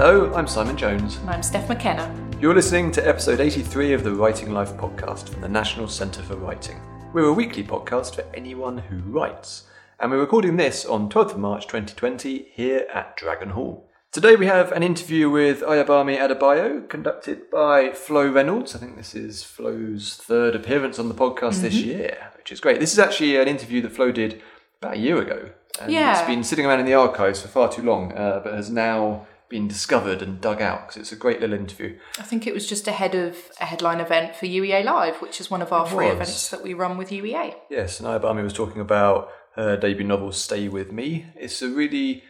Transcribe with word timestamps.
Hello, 0.00 0.32
I'm 0.32 0.46
Simon 0.46 0.76
Jones. 0.76 1.16
And 1.16 1.30
I'm 1.30 1.42
Steph 1.42 1.68
McKenna. 1.68 2.14
You're 2.40 2.54
listening 2.54 2.92
to 2.92 3.06
episode 3.08 3.40
83 3.40 3.94
of 3.94 4.04
the 4.04 4.14
Writing 4.14 4.52
Life 4.52 4.74
podcast 4.74 5.28
from 5.28 5.40
the 5.40 5.48
National 5.48 5.88
Centre 5.88 6.22
for 6.22 6.36
Writing. 6.36 6.80
We're 7.12 7.24
a 7.24 7.32
weekly 7.32 7.64
podcast 7.64 8.14
for 8.14 8.24
anyone 8.32 8.78
who 8.78 8.98
writes, 9.10 9.64
and 9.98 10.12
we're 10.12 10.20
recording 10.20 10.56
this 10.56 10.84
on 10.86 11.08
12th 11.10 11.32
of 11.32 11.38
March 11.38 11.66
2020 11.66 12.46
here 12.52 12.86
at 12.94 13.16
Dragon 13.16 13.50
Hall. 13.50 13.88
Today 14.12 14.36
we 14.36 14.46
have 14.46 14.70
an 14.70 14.84
interview 14.84 15.28
with 15.30 15.62
Ayobami 15.62 16.16
Adebayo, 16.16 16.88
conducted 16.88 17.50
by 17.50 17.90
Flo 17.90 18.30
Reynolds. 18.30 18.76
I 18.76 18.78
think 18.78 18.96
this 18.96 19.16
is 19.16 19.42
Flo's 19.42 20.14
third 20.14 20.54
appearance 20.54 21.00
on 21.00 21.08
the 21.08 21.14
podcast 21.14 21.60
this 21.60 21.74
year, 21.74 22.30
which 22.36 22.52
is 22.52 22.60
great. 22.60 22.78
This 22.78 22.92
is 22.92 23.00
actually 23.00 23.36
an 23.36 23.48
interview 23.48 23.82
that 23.82 23.90
Flo 23.90 24.12
did 24.12 24.40
about 24.80 24.94
a 24.94 25.00
year 25.00 25.20
ago. 25.20 25.50
And 25.82 25.92
Yeah. 25.92 26.16
It's 26.16 26.26
been 26.28 26.44
sitting 26.44 26.66
around 26.66 26.78
in 26.78 26.86
the 26.86 26.94
archives 26.94 27.42
for 27.42 27.48
far 27.48 27.68
too 27.68 27.82
long, 27.82 28.12
uh, 28.12 28.40
but 28.44 28.54
has 28.54 28.70
now 28.70 29.26
been 29.48 29.66
discovered 29.66 30.22
and 30.22 30.40
dug 30.40 30.60
out 30.60 30.86
because 30.86 30.96
it's 30.96 31.12
a 31.12 31.16
great 31.16 31.40
little 31.40 31.58
interview. 31.58 31.98
I 32.18 32.22
think 32.22 32.46
it 32.46 32.54
was 32.54 32.66
just 32.66 32.86
ahead 32.86 33.14
of 33.14 33.36
a 33.60 33.64
headline 33.64 34.00
event 34.00 34.36
for 34.36 34.46
UEA 34.46 34.84
Live, 34.84 35.16
which 35.16 35.40
is 35.40 35.50
one 35.50 35.62
of 35.62 35.72
our 35.72 35.86
It 35.86 35.90
free 35.90 36.06
was. 36.06 36.14
events 36.14 36.48
that 36.50 36.62
we 36.62 36.74
run 36.74 36.98
with 36.98 37.10
UEA. 37.10 37.54
Yes, 37.70 38.00
and 38.00 38.08
Ayobami 38.08 38.42
was 38.42 38.52
talking 38.52 38.80
about 38.80 39.30
her 39.54 39.76
debut 39.76 40.06
novel 40.06 40.32
Stay 40.32 40.68
With 40.68 40.92
Me. 40.92 41.26
It's 41.34 41.62
a 41.62 41.68
really 41.68 42.24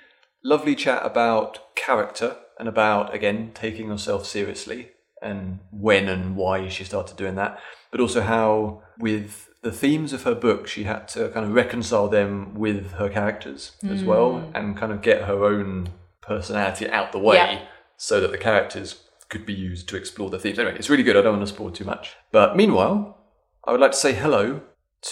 lovely 0.45 0.75
chat 0.75 1.05
about 1.05 1.75
character 1.75 2.37
and 2.59 2.69
about, 2.69 3.15
again, 3.15 3.51
taking 3.55 3.89
yourself 3.89 4.27
seriously 4.27 4.91
and 5.21 5.59
when 5.73 6.09
and 6.09 6.37
why 6.37 6.69
she 6.69 6.85
started 6.85 7.17
doing 7.17 7.35
that, 7.35 7.59
but 7.91 8.01
also 8.01 8.21
how, 8.21 8.83
with 8.99 9.49
the 9.63 9.73
themes 9.73 10.13
of 10.13 10.23
her 10.23 10.35
book, 10.35 10.69
she 10.69 10.85
had 10.85 11.09
to 11.09 11.29
kind 11.31 11.45
of 11.45 11.53
reconcile 11.53 12.09
them 12.09 12.55
with 12.55 12.93
her 12.93 13.09
characters 13.09 13.73
as 13.89 14.05
well 14.05 14.39
hmm. 14.39 14.57
and 14.57 14.77
kind 14.77 14.93
of 14.93 15.03
get 15.03 15.25
her 15.25 15.45
own 15.45 15.89
personality 16.29 16.89
out 16.89 17.13
the 17.13 17.19
way 17.19 17.37
Yeah. 17.37 17.63
so 17.97 18.21
that 18.21 18.31
the 18.31 18.39
characters 18.39 19.03
could 19.29 19.45
be 19.45 19.53
used 19.55 19.89
to 19.89 19.97
explore 19.97 20.31
the 20.31 20.39
themes. 20.39 20.59
Anyway, 20.59 20.77
it's 20.79 20.89
really 20.91 21.03
good. 21.03 21.17
I 21.17 21.23
don't 21.23 21.37
want 21.37 21.47
to 21.49 21.55
spoil 21.55 21.71
too 21.71 21.85
much. 21.85 22.15
But 22.33 22.57
meanwhile, 22.57 23.19
I 23.65 23.73
would 23.73 23.81
like 23.81 23.91
to 23.93 23.97
say 23.97 24.13
hello 24.15 24.63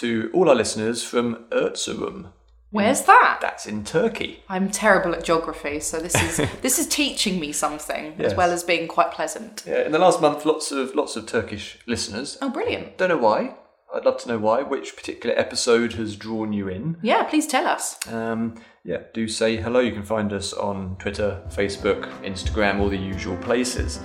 to 0.00 0.30
all 0.32 0.48
our 0.48 0.54
listeners 0.54 1.02
from 1.02 1.44
Erzurum. 1.50 2.32
Where's 2.70 3.02
that? 3.02 3.38
That's 3.40 3.66
in 3.66 3.84
Turkey. 3.84 4.42
I'm 4.48 4.70
terrible 4.70 5.14
at 5.14 5.24
geography, 5.24 5.80
so 5.80 5.98
this 6.00 6.14
is 6.14 6.50
this 6.62 6.78
is 6.78 6.86
teaching 6.88 7.38
me 7.40 7.52
something 7.52 8.14
as 8.18 8.34
well 8.34 8.50
as 8.50 8.64
being 8.64 8.88
quite 8.88 9.12
pleasant. 9.12 9.62
Yeah, 9.66 9.82
in 9.86 9.92
the 9.92 9.98
last 9.98 10.20
month, 10.20 10.44
lots 10.44 10.72
of 10.72 10.94
lots 10.94 11.16
of 11.16 11.26
Turkish 11.26 11.78
listeners. 11.86 12.36
Oh, 12.42 12.50
brilliant! 12.50 12.98
Don't 12.98 13.08
know 13.08 13.16
why. 13.18 13.54
I'd 13.94 14.04
love 14.04 14.18
to 14.18 14.28
know 14.28 14.38
why. 14.38 14.62
Which 14.62 14.96
particular 14.96 15.38
episode 15.38 15.94
has 15.94 16.16
drawn 16.16 16.52
you 16.52 16.68
in? 16.68 16.96
Yeah, 17.02 17.22
please 17.22 17.46
tell 17.46 17.66
us. 17.66 17.96
Um, 18.12 18.54
yeah, 18.84 19.04
do 19.14 19.28
say 19.28 19.56
hello. 19.56 19.80
You 19.80 19.92
can 19.92 20.02
find 20.02 20.32
us 20.32 20.52
on 20.52 20.96
Twitter, 20.96 21.42
Facebook, 21.48 22.10
Instagram, 22.22 22.80
all 22.80 22.88
the 22.88 22.98
usual 22.98 23.36
places. 23.38 24.00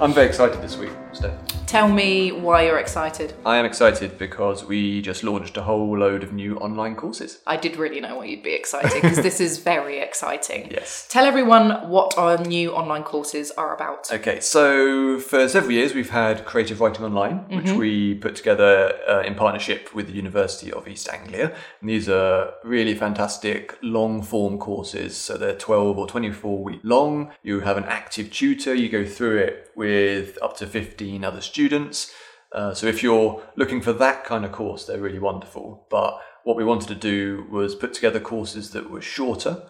I'm 0.00 0.12
very 0.12 0.28
excited 0.28 0.62
this 0.62 0.76
week, 0.76 0.92
Steph. 1.12 1.66
Tell 1.68 1.86
me 1.86 2.32
why 2.32 2.64
you're 2.64 2.78
excited. 2.78 3.34
I 3.44 3.58
am 3.58 3.66
excited 3.66 4.16
because 4.16 4.64
we 4.64 5.02
just 5.02 5.22
launched 5.22 5.54
a 5.58 5.62
whole 5.62 5.98
load 5.98 6.22
of 6.22 6.32
new 6.32 6.56
online 6.56 6.96
courses. 6.96 7.40
I 7.46 7.58
did 7.58 7.76
really 7.76 8.00
know 8.00 8.16
why 8.16 8.24
you'd 8.24 8.42
be 8.42 8.54
excited 8.54 9.02
because 9.02 9.18
this 9.18 9.38
is 9.38 9.58
very 9.58 9.98
exciting. 9.98 10.72
Yes. 10.78 11.06
Tell 11.10 11.24
everyone 11.24 11.88
what 11.88 12.16
our 12.16 12.38
new 12.38 12.72
online 12.72 13.02
courses 13.02 13.50
are 13.52 13.74
about. 13.74 14.12
Okay, 14.12 14.38
so 14.40 15.18
for 15.18 15.48
several 15.48 15.72
years 15.72 15.94
we've 15.94 16.10
had 16.10 16.44
Creative 16.44 16.80
Writing 16.80 17.04
Online, 17.04 17.38
which 17.48 17.72
we 17.72 18.14
put 18.14 18.36
together 18.36 18.92
uh, 19.08 19.20
in 19.20 19.34
partnership 19.34 19.94
with 19.94 20.06
the 20.06 20.12
University 20.12 20.70
of 20.72 20.86
East 20.86 21.08
Anglia. 21.12 21.54
And 21.80 21.90
these 21.90 22.08
are 22.08 22.52
really 22.64 22.94
fantastic 22.94 23.76
long 23.82 24.22
form 24.22 24.58
courses. 24.58 25.16
So 25.16 25.36
they're 25.36 25.56
12 25.56 25.98
or 25.98 26.06
24 26.06 26.62
week 26.62 26.80
long. 26.82 27.32
You 27.42 27.60
have 27.60 27.76
an 27.76 27.84
active 27.84 28.30
tutor, 28.30 28.74
you 28.74 28.88
go 28.88 29.04
through 29.04 29.38
it 29.38 29.70
with 29.74 30.38
up 30.42 30.56
to 30.58 30.66
15 30.98 31.24
other 31.24 31.40
students. 31.40 32.12
Uh, 32.50 32.74
so 32.74 32.86
if 32.86 33.02
you're 33.02 33.42
looking 33.56 33.80
for 33.80 33.92
that 33.92 34.24
kind 34.24 34.44
of 34.44 34.52
course, 34.52 34.84
they're 34.84 35.00
really 35.00 35.18
wonderful. 35.18 35.86
But 35.90 36.18
what 36.44 36.56
we 36.56 36.64
wanted 36.64 36.88
to 36.88 36.94
do 36.94 37.46
was 37.50 37.74
put 37.74 37.92
together 37.92 38.18
courses 38.18 38.70
that 38.70 38.90
were 38.90 39.02
shorter, 39.02 39.62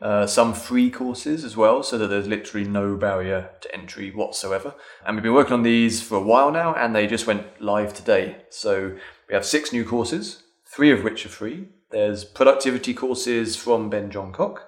uh, 0.00 0.26
some 0.26 0.54
free 0.54 0.88
courses 0.90 1.44
as 1.44 1.56
well, 1.56 1.82
so 1.82 1.98
that 1.98 2.06
there's 2.06 2.28
literally 2.28 2.66
no 2.66 2.96
barrier 2.96 3.50
to 3.60 3.74
entry 3.74 4.10
whatsoever. 4.12 4.74
And 5.04 5.16
we've 5.16 5.22
been 5.22 5.34
working 5.34 5.54
on 5.54 5.62
these 5.62 6.00
for 6.00 6.16
a 6.16 6.22
while 6.22 6.52
now, 6.52 6.74
and 6.74 6.94
they 6.94 7.06
just 7.06 7.26
went 7.26 7.60
live 7.60 7.92
today. 7.92 8.36
So 8.50 8.96
we 9.28 9.34
have 9.34 9.44
six 9.44 9.72
new 9.72 9.84
courses, 9.84 10.44
three 10.64 10.92
of 10.92 11.02
which 11.02 11.26
are 11.26 11.30
free. 11.40 11.68
There's 11.92 12.24
productivity 12.24 12.94
courses 12.94 13.54
from 13.54 13.90
Ben 13.90 14.10
Johncock, 14.10 14.60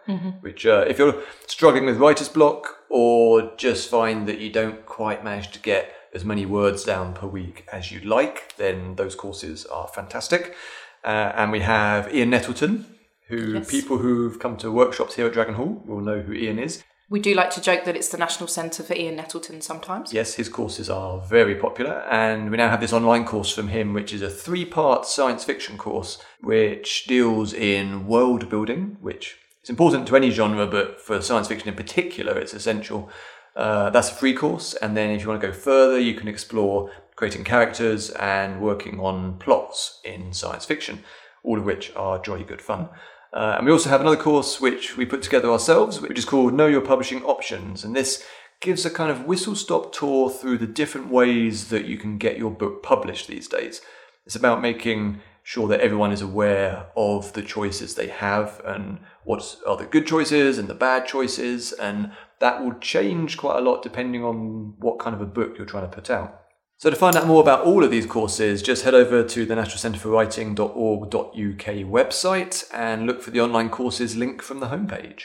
which, 0.42 0.66
uh, 0.66 0.84
if 0.86 0.98
you're 0.98 1.22
struggling 1.46 1.86
with 1.86 1.96
writer's 1.96 2.28
block 2.28 2.80
or 2.90 3.52
just 3.56 3.88
find 3.90 4.28
that 4.28 4.38
you 4.38 4.50
don't 4.50 4.84
quite 4.86 5.24
manage 5.24 5.50
to 5.52 5.58
get 5.58 5.92
as 6.14 6.24
many 6.24 6.44
words 6.46 6.84
down 6.84 7.14
per 7.14 7.26
week 7.26 7.66
as 7.72 7.90
you'd 7.90 8.04
like, 8.04 8.54
then 8.56 8.94
those 8.96 9.14
courses 9.14 9.64
are 9.66 9.88
fantastic. 9.88 10.54
Uh, 11.02 11.32
and 11.34 11.50
we 11.50 11.60
have 11.60 12.14
Ian 12.14 12.30
Nettleton, 12.30 12.86
who 13.28 13.54
Yes. 13.54 13.70
people 13.70 13.98
who've 13.98 14.38
come 14.38 14.56
to 14.58 14.70
workshops 14.70 15.16
here 15.16 15.26
at 15.26 15.32
Dragon 15.32 15.54
Hall 15.54 15.82
will 15.86 16.00
know 16.00 16.20
who 16.20 16.32
Ian 16.32 16.58
is. 16.58 16.84
We 17.10 17.20
do 17.20 17.34
like 17.34 17.50
to 17.50 17.60
joke 17.60 17.84
that 17.84 17.96
it's 17.96 18.08
the 18.08 18.16
National 18.16 18.48
Centre 18.48 18.82
for 18.82 18.94
Ian 18.94 19.16
Nettleton 19.16 19.60
sometimes. 19.60 20.12
Yes, 20.12 20.34
his 20.34 20.48
courses 20.48 20.88
are 20.88 21.20
very 21.20 21.54
popular, 21.54 22.00
and 22.10 22.50
we 22.50 22.56
now 22.56 22.70
have 22.70 22.80
this 22.80 22.94
online 22.94 23.26
course 23.26 23.54
from 23.54 23.68
him, 23.68 23.92
which 23.92 24.14
is 24.14 24.22
a 24.22 24.30
three 24.30 24.64
part 24.64 25.04
science 25.04 25.44
fiction 25.44 25.76
course 25.76 26.18
which 26.40 27.04
deals 27.04 27.52
in 27.52 28.06
world 28.06 28.48
building, 28.48 28.96
which 29.02 29.36
is 29.62 29.68
important 29.68 30.08
to 30.08 30.16
any 30.16 30.30
genre, 30.30 30.66
but 30.66 30.98
for 30.98 31.20
science 31.20 31.48
fiction 31.48 31.68
in 31.68 31.74
particular, 31.74 32.38
it's 32.38 32.54
essential. 32.54 33.10
Uh, 33.54 33.90
that's 33.90 34.10
a 34.10 34.14
free 34.14 34.34
course, 34.34 34.72
and 34.74 34.96
then 34.96 35.10
if 35.10 35.22
you 35.22 35.28
want 35.28 35.40
to 35.40 35.46
go 35.46 35.52
further, 35.52 35.98
you 35.98 36.14
can 36.14 36.26
explore 36.26 36.90
creating 37.16 37.44
characters 37.44 38.10
and 38.10 38.62
working 38.62 38.98
on 38.98 39.38
plots 39.38 40.00
in 40.04 40.32
science 40.32 40.64
fiction, 40.64 41.04
all 41.42 41.58
of 41.58 41.66
which 41.66 41.92
are 41.94 42.18
jolly 42.18 42.44
good 42.44 42.62
fun. 42.62 42.88
Uh, 43.34 43.56
and 43.56 43.66
we 43.66 43.72
also 43.72 43.90
have 43.90 44.00
another 44.00 44.16
course 44.16 44.60
which 44.60 44.96
we 44.96 45.04
put 45.04 45.20
together 45.20 45.50
ourselves, 45.50 46.00
which 46.00 46.16
is 46.16 46.24
called 46.24 46.54
Know 46.54 46.68
Your 46.68 46.80
Publishing 46.80 47.22
Options. 47.24 47.82
And 47.82 47.94
this 47.94 48.24
gives 48.60 48.86
a 48.86 48.90
kind 48.90 49.10
of 49.10 49.24
whistle 49.24 49.56
stop 49.56 49.92
tour 49.92 50.30
through 50.30 50.58
the 50.58 50.68
different 50.68 51.08
ways 51.08 51.68
that 51.68 51.84
you 51.84 51.98
can 51.98 52.16
get 52.16 52.38
your 52.38 52.52
book 52.52 52.84
published 52.84 53.26
these 53.26 53.48
days. 53.48 53.80
It's 54.24 54.36
about 54.36 54.62
making 54.62 55.20
sure 55.42 55.66
that 55.66 55.80
everyone 55.80 56.12
is 56.12 56.22
aware 56.22 56.86
of 56.96 57.32
the 57.32 57.42
choices 57.42 57.96
they 57.96 58.06
have 58.06 58.62
and 58.64 59.00
what 59.24 59.56
are 59.66 59.76
the 59.76 59.84
good 59.84 60.06
choices 60.06 60.56
and 60.56 60.68
the 60.68 60.74
bad 60.74 61.04
choices. 61.04 61.72
And 61.72 62.12
that 62.38 62.62
will 62.62 62.74
change 62.74 63.36
quite 63.36 63.58
a 63.58 63.62
lot 63.62 63.82
depending 63.82 64.22
on 64.22 64.74
what 64.78 65.00
kind 65.00 65.14
of 65.14 65.20
a 65.20 65.26
book 65.26 65.58
you're 65.58 65.66
trying 65.66 65.90
to 65.90 65.94
put 65.94 66.08
out. 66.08 66.43
So 66.76 66.90
to 66.90 66.96
find 66.96 67.16
out 67.16 67.26
more 67.26 67.40
about 67.40 67.64
all 67.64 67.84
of 67.84 67.90
these 67.90 68.04
courses, 68.04 68.60
just 68.62 68.84
head 68.84 68.94
over 68.94 69.22
to 69.22 69.46
the 69.46 69.54
National 69.54 69.78
Centre 69.78 69.98
for 69.98 70.10
Writing.org.uk 70.10 71.34
website 71.34 72.64
and 72.74 73.06
look 73.06 73.22
for 73.22 73.30
the 73.30 73.40
online 73.40 73.70
courses 73.70 74.16
link 74.16 74.42
from 74.42 74.60
the 74.60 74.66
homepage. 74.66 75.22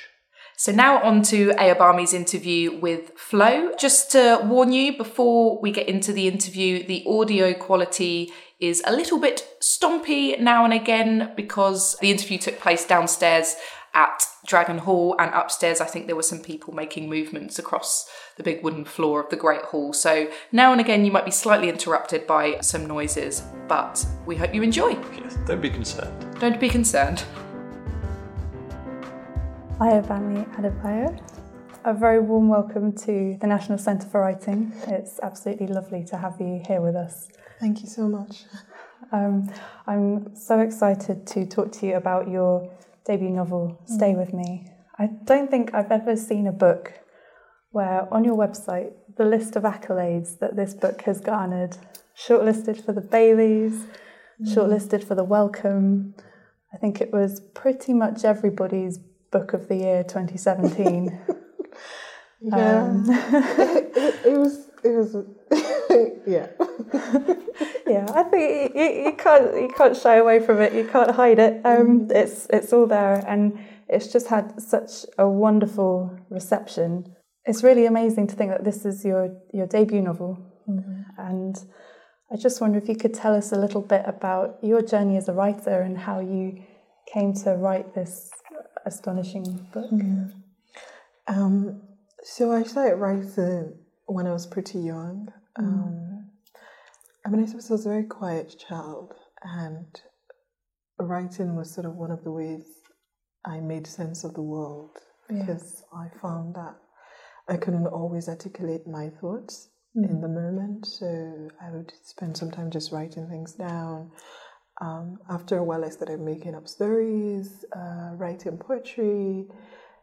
So 0.55 0.71
now 0.73 1.01
on 1.01 1.21
to 1.23 1.51
Ayobami's 1.51 2.13
interview 2.13 2.77
with 2.79 3.11
Flo. 3.17 3.71
Just 3.79 4.11
to 4.11 4.41
warn 4.43 4.73
you 4.73 4.97
before 4.97 5.59
we 5.61 5.71
get 5.71 5.87
into 5.87 6.11
the 6.11 6.27
interview, 6.27 6.85
the 6.85 7.05
audio 7.07 7.53
quality 7.53 8.33
is 8.59 8.83
a 8.85 8.91
little 8.91 9.19
bit 9.19 9.47
stompy 9.61 10.37
now 10.39 10.65
and 10.65 10.73
again 10.73 11.31
because 11.35 11.95
the 12.01 12.11
interview 12.11 12.37
took 12.37 12.59
place 12.59 12.85
downstairs 12.85 13.55
at 13.93 14.25
Dragon 14.45 14.79
Hall 14.79 15.15
and 15.19 15.33
upstairs 15.33 15.81
I 15.81 15.85
think 15.85 16.07
there 16.07 16.15
were 16.15 16.23
some 16.23 16.39
people 16.39 16.73
making 16.73 17.09
movements 17.09 17.59
across 17.59 18.09
the 18.37 18.43
big 18.43 18.63
wooden 18.63 18.85
floor 18.85 19.21
of 19.21 19.29
the 19.29 19.35
Great 19.35 19.61
Hall. 19.63 19.93
So 19.93 20.29
now 20.51 20.71
and 20.71 20.81
again 20.81 21.05
you 21.05 21.11
might 21.11 21.25
be 21.25 21.31
slightly 21.31 21.69
interrupted 21.69 22.25
by 22.25 22.59
some 22.61 22.85
noises, 22.85 23.43
but 23.67 24.05
we 24.25 24.35
hope 24.35 24.53
you 24.53 24.63
enjoy. 24.63 24.91
Yes, 25.15 25.37
don't 25.45 25.61
be 25.61 25.69
concerned. 25.69 26.39
Don't 26.39 26.59
be 26.59 26.69
concerned. 26.69 27.23
Ayobami 29.79 30.45
Adebayo. 30.55 31.21
A 31.85 31.93
very 31.93 32.19
warm 32.19 32.49
welcome 32.49 32.91
to 32.91 33.37
the 33.39 33.47
National 33.47 33.77
Centre 33.77 34.07
for 34.07 34.19
Writing. 34.19 34.73
It's 34.87 35.19
absolutely 35.23 35.67
lovely 35.67 36.03
to 36.05 36.17
have 36.17 36.35
you 36.39 36.61
here 36.67 36.81
with 36.81 36.95
us. 36.95 37.29
Thank 37.61 37.81
you 37.81 37.87
so 37.87 38.07
much. 38.09 38.43
Um, 39.13 39.49
I'm 39.87 40.35
so 40.35 40.59
excited 40.59 41.25
to 41.27 41.45
talk 41.45 41.71
to 41.73 41.85
you 41.85 41.95
about 41.95 42.29
your 42.29 42.69
debut 43.09 43.31
novel, 43.31 43.81
Stay 43.85 44.13
With 44.13 44.33
Me. 44.35 44.67
I 44.99 45.07
don't 45.23 45.49
think 45.49 45.73
I've 45.73 45.91
ever 45.91 46.15
seen 46.15 46.45
a 46.45 46.51
book 46.51 46.93
where 47.71 48.07
on 48.13 48.23
your 48.23 48.37
website 48.37 48.91
the 49.17 49.25
list 49.25 49.55
of 49.55 49.63
accolades 49.63 50.37
that 50.37 50.55
this 50.55 50.75
book 50.75 51.01
has 51.03 51.19
garnered 51.19 51.75
shortlisted 52.15 52.85
for 52.85 52.93
the 52.93 53.01
Baileys, 53.01 53.85
shortlisted 54.43 55.03
for 55.03 55.15
the 55.15 55.23
Wellcome. 55.23 56.13
I 56.71 56.77
think 56.77 57.01
it 57.01 57.11
was 57.11 57.41
pretty 57.55 57.93
much 57.93 58.23
everybody's 58.23 58.99
book 59.31 59.53
of 59.53 59.67
the 59.69 59.77
year 59.77 60.03
2017. 60.03 61.19
Yeah, 62.41 62.83
Um, 62.83 63.05
it, 63.09 64.25
it 64.25 64.37
was. 64.37 64.69
It 64.81 64.91
was. 64.91 65.13
yeah. 66.27 66.47
yeah, 67.87 68.07
I 68.13 68.23
think 68.23 68.75
you, 68.75 68.83
you 69.05 69.13
can't 69.17 69.55
you 69.55 69.69
can't 69.75 69.97
shy 69.97 70.15
away 70.17 70.39
from 70.39 70.61
it. 70.61 70.73
You 70.73 70.87
can't 70.87 71.11
hide 71.11 71.39
it. 71.39 71.61
Um, 71.65 72.07
it's 72.11 72.47
it's 72.51 72.71
all 72.71 72.85
there, 72.85 73.23
and 73.27 73.57
it's 73.89 74.11
just 74.13 74.27
had 74.27 74.61
such 74.61 75.05
a 75.17 75.27
wonderful 75.27 76.15
reception. 76.29 77.15
It's 77.45 77.63
really 77.63 77.87
amazing 77.87 78.27
to 78.27 78.35
think 78.35 78.51
that 78.51 78.63
this 78.63 78.85
is 78.85 79.03
your, 79.03 79.35
your 79.51 79.65
debut 79.65 80.01
novel. 80.01 80.37
Mm-hmm. 80.69 81.01
And 81.17 81.55
I 82.31 82.35
just 82.35 82.61
wonder 82.61 82.77
if 82.77 82.87
you 82.87 82.95
could 82.95 83.15
tell 83.15 83.35
us 83.35 83.51
a 83.51 83.57
little 83.57 83.81
bit 83.81 84.03
about 84.05 84.59
your 84.61 84.83
journey 84.83 85.17
as 85.17 85.27
a 85.27 85.33
writer 85.33 85.81
and 85.81 85.97
how 85.97 86.19
you 86.19 86.61
came 87.11 87.33
to 87.33 87.55
write 87.55 87.95
this 87.95 88.29
astonishing 88.85 89.67
book. 89.73 89.89
Um, 91.27 91.81
so 92.23 92.51
I 92.51 92.63
started 92.63 92.97
writing 92.97 93.73
when 94.05 94.27
I 94.27 94.31
was 94.31 94.45
pretty 94.45 94.79
young. 94.79 95.29
Mm. 95.57 95.63
Um, 95.63 96.29
I 97.25 97.29
mean, 97.29 97.43
I 97.43 97.45
suppose 97.45 97.69
I 97.69 97.73
was 97.73 97.85
a 97.85 97.89
very 97.89 98.03
quiet 98.05 98.55
child, 98.67 99.13
and 99.43 99.87
writing 100.99 101.55
was 101.55 101.73
sort 101.73 101.85
of 101.85 101.95
one 101.95 102.11
of 102.11 102.23
the 102.23 102.31
ways 102.31 102.65
I 103.45 103.59
made 103.59 103.87
sense 103.87 104.23
of 104.23 104.33
the 104.33 104.41
world 104.41 104.97
because 105.27 105.83
I 105.93 106.07
found 106.21 106.55
that 106.55 106.75
I 107.47 107.57
couldn't 107.57 107.87
always 107.87 108.27
articulate 108.27 108.87
my 108.87 109.09
thoughts 109.21 109.69
Mm. 109.97 110.07
in 110.09 110.21
the 110.21 110.27
moment. 110.27 110.85
So 110.85 111.47
I 111.59 111.71
would 111.71 111.91
spend 112.03 112.37
some 112.37 112.51
time 112.51 112.69
just 112.69 112.91
writing 112.91 113.27
things 113.27 113.53
down. 113.53 114.11
Um, 114.81 115.17
after 115.29 115.57
a 115.57 115.63
while, 115.63 115.83
I 115.83 115.89
started 115.89 116.19
making 116.21 116.53
up 116.53 116.67
stories, 116.67 117.65
uh, 117.75 118.11
writing 118.13 118.57
poetry, 118.57 119.47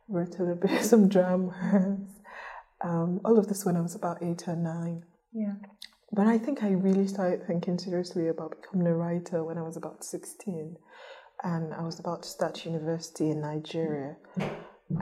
wrote 0.08 0.38
a 0.38 0.42
little 0.42 0.56
bit 0.60 0.72
of 0.72 0.82
some 0.84 1.08
dramas. 1.08 2.00
Um, 2.82 3.20
all 3.25 3.38
of 3.38 3.46
this 3.46 3.64
when 3.64 3.76
I 3.76 3.81
was 3.81 3.94
about 3.94 4.22
eight 4.22 4.49
or 4.49 4.56
nine. 4.56 5.04
Yeah. 5.36 5.54
But 6.12 6.26
I 6.26 6.38
think 6.38 6.62
I 6.62 6.70
really 6.70 7.06
started 7.06 7.46
thinking 7.46 7.78
seriously 7.78 8.28
about 8.28 8.54
becoming 8.62 8.86
a 8.86 8.94
writer 8.94 9.44
when 9.44 9.58
I 9.58 9.62
was 9.62 9.76
about 9.76 10.02
16. 10.02 10.76
And 11.42 11.74
I 11.74 11.82
was 11.82 12.00
about 12.00 12.22
to 12.22 12.28
start 12.28 12.64
university 12.64 13.30
in 13.30 13.42
Nigeria. 13.42 14.16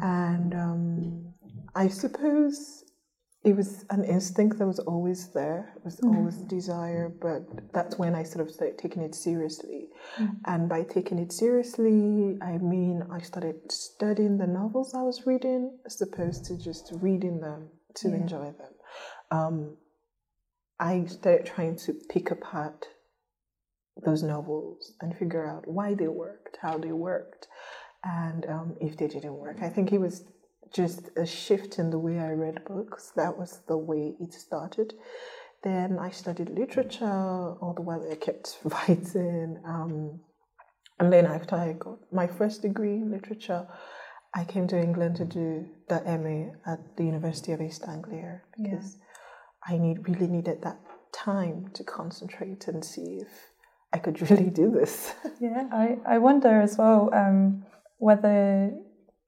And 0.01 0.53
um, 0.55 1.35
I 1.77 1.87
suppose 1.89 2.85
it 3.45 3.55
was 3.55 3.85
an 3.91 4.03
instinct 4.05 4.59
that 4.59 4.67
was 4.67 4.81
always 4.81 5.29
there, 5.33 5.75
it 5.77 5.85
was 5.85 6.01
always 6.01 6.41
a 6.41 6.47
desire, 6.47 7.13
but 7.21 7.73
that's 7.75 7.99
when 7.99 8.15
I 8.15 8.23
sort 8.25 8.49
of 8.49 8.53
started 8.53 8.79
taking 8.79 9.03
it 9.03 9.15
seriously. 9.15 9.89
And 10.47 10.69
by 10.69 10.83
taking 10.83 11.19
it 11.19 11.31
seriously, 11.33 12.39
I 12.43 12.59
mean 12.59 13.05
I 13.13 13.21
started 13.21 13.71
studying 13.71 14.39
the 14.39 14.47
novels 14.47 14.95
I 14.95 15.03
was 15.03 15.27
reading 15.27 15.79
as 15.87 16.01
opposed 16.01 16.47
to 16.47 16.59
just 16.59 16.91
reading 17.01 17.41
them 17.41 17.69
to 17.97 18.09
Yeah. 18.09 18.17
enjoy 18.17 18.53
them. 18.53 18.73
Um, 19.31 19.77
I 20.79 21.05
started 21.07 21.47
trying 21.47 21.77
to 21.77 21.95
pick 22.09 22.31
apart 22.31 22.87
those 24.05 24.23
novels 24.23 24.93
and 25.01 25.17
figure 25.17 25.47
out 25.47 25.69
why 25.69 25.95
they 25.95 26.09
worked, 26.09 26.59
how 26.61 26.79
they 26.79 26.93
worked, 26.93 27.47
and 28.03 28.45
um, 28.47 28.77
if 28.81 28.97
they 28.97 29.07
didn't 29.07 29.35
work. 29.35 29.59
I 29.63 29.69
think 29.69 29.93
it 29.93 30.01
was 30.01 30.25
just 30.75 31.11
a 31.17 31.25
shift 31.25 31.79
in 31.79 31.91
the 31.91 31.99
way 31.99 32.19
I 32.19 32.33
read 32.33 32.65
books. 32.65 33.13
That 33.17 33.39
was 33.39 33.61
the 33.69 33.79
way 33.79 34.15
it 34.21 34.33
started. 34.33 34.95
Then 35.63 35.99
I 35.99 36.11
studied 36.11 36.51
literature, 36.51 37.07
all 37.07 37.73
the 37.75 37.83
while 37.83 38.07
I 38.11 38.17
kept 38.17 38.59
writing. 38.65 39.63
Um, 39.65 40.21
and 40.99 41.13
then 41.13 41.27
after 41.27 41.57
I 41.57 41.73
got 41.73 41.99
my 42.13 42.27
first 42.27 42.63
degree 42.63 42.95
in 42.95 43.11
literature, 43.11 43.67
I 44.35 44.45
came 44.45 44.67
to 44.69 44.79
England 44.79 45.17
to 45.17 45.25
do 45.25 45.67
the 45.89 46.01
MA 46.05 46.71
at 46.71 46.97
the 46.97 47.05
University 47.05 47.53
of 47.53 47.61
East 47.61 47.85
Anglia 47.89 48.43
because 48.61 48.97
I 49.67 49.79
need 49.79 50.09
really 50.09 50.27
needed 50.27 50.63
that 50.63 50.79
time 51.13 51.71
to 51.75 51.85
concentrate 51.85 52.69
and 52.69 52.85
see 52.85 53.21
if 53.23 53.29
I 53.93 53.99
could 53.99 54.21
really 54.31 54.51
do 54.51 54.71
this. 54.71 55.15
Yeah, 55.41 55.69
I, 55.73 55.99
I 56.07 56.19
wonder 56.19 56.61
as 56.61 56.77
well 56.77 57.11
um, 57.15 57.65
whether 57.99 58.73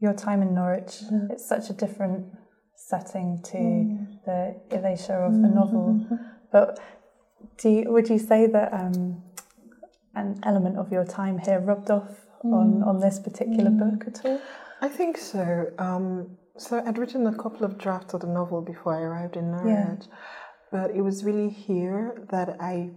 your 0.01 0.13
time 0.13 0.43
in 0.43 0.55
Norwich, 0.55 1.03
it's 1.31 1.49
such 1.49 1.71
a 1.71 1.73
different 1.73 2.27
setting 2.77 3.41
to 3.43 3.99
the 4.27 4.61
erasure 4.71 5.25
of 5.25 5.33
the 5.33 5.49
novel. 5.49 6.07
But 6.53 6.79
do 7.59 7.69
you, 7.71 7.91
would 7.91 8.09
you 8.09 8.19
say 8.19 8.47
that 8.47 8.73
um, 8.73 9.23
an 10.15 10.39
element 10.43 10.77
of 10.77 10.93
your 10.93 11.05
time 11.05 11.39
here 11.39 11.61
rubbed 11.61 11.91
off 11.91 12.27
on, 12.45 12.83
on 12.83 13.01
this 13.01 13.19
particular 13.19 13.71
book 13.71 14.07
at 14.07 14.25
all? 14.25 14.41
I 14.81 14.89
think 14.89 15.17
so. 15.17 15.73
Um, 15.79 16.37
so 16.59 16.83
I'd 16.87 16.99
written 16.99 17.27
a 17.27 17.35
couple 17.35 17.65
of 17.65 17.79
drafts 17.79 18.15
of 18.15 18.21
the 18.21 18.27
novel 18.27 18.63
before 18.63 18.95
I 18.97 19.03
arrived 19.03 19.37
in 19.37 19.51
Norwich, 19.51 20.07
but 20.71 20.91
it 20.91 21.03
was 21.03 21.25
really 21.25 21.51
here 21.51 22.23
that 22.31 22.57
I 22.61 22.91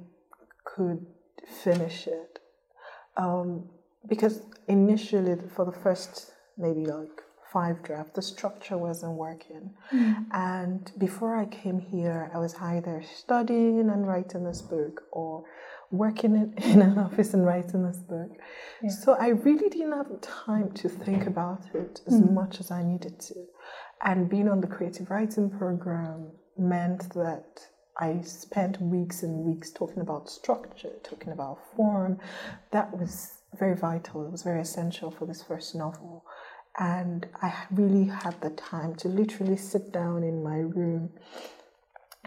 could 0.64 1.06
finish 1.64 2.08
it. 2.08 2.40
Um, 3.18 3.70
because 4.08 4.42
initially, 4.68 5.36
for 5.56 5.66
the 5.66 5.72
first 5.72 6.32
maybe 6.58 6.86
like 6.86 7.22
five 7.52 7.82
drafts, 7.84 8.12
the 8.14 8.22
structure 8.22 8.78
wasn't 8.78 9.14
working. 9.14 9.72
And 10.32 10.92
before 10.98 11.36
I 11.36 11.46
came 11.46 11.80
here, 11.80 12.30
I 12.34 12.38
was 12.38 12.56
either 12.62 13.04
studying 13.04 13.90
and 13.90 14.08
writing 14.08 14.44
this 14.44 14.62
book 14.62 15.04
or 15.12 15.44
working 15.92 16.54
in, 16.58 16.82
an 16.82 16.98
office 16.98 17.34
and 17.34 17.46
writing 17.46 17.86
this 17.86 17.98
book. 17.98 18.32
So 19.04 19.14
I 19.14 19.30
really 19.30 19.70
didn't 19.70 19.92
have 19.92 20.22
time 20.22 20.72
to 20.74 20.90
think 20.90 21.28
about 21.28 21.64
it 21.74 22.02
as 22.08 22.20
hmm. 22.20 22.34
much 22.34 22.60
as 22.60 22.72
I 22.72 22.84
needed 22.84 23.20
to. 23.22 23.36
And 24.04 24.30
being 24.30 24.48
on 24.48 24.62
the 24.62 24.68
creative 24.68 25.10
writing 25.10 25.50
program 25.50 26.32
meant 26.58 27.14
that 27.14 27.68
I 28.00 28.22
spent 28.22 28.82
weeks 28.82 29.24
and 29.24 29.44
weeks 29.44 29.72
talking 29.72 30.02
about 30.02 30.30
structure, 30.30 30.94
talking 31.04 31.34
about 31.34 31.60
form. 31.76 32.20
That 32.72 32.98
was 32.98 33.42
very 33.58 33.76
vital, 33.76 34.26
it 34.26 34.32
was 34.32 34.44
very 34.44 34.62
essential 34.62 35.12
for 35.12 35.26
this 35.26 35.44
first 35.44 35.76
novel. 35.76 36.24
And 36.78 37.28
I 37.42 37.54
really 37.72 38.06
had 38.06 38.40
the 38.40 38.52
time 38.52 38.96
to 38.98 39.10
literally 39.10 39.58
sit 39.58 39.92
down 39.92 40.24
in 40.24 40.42
my 40.44 40.58
room 40.58 41.10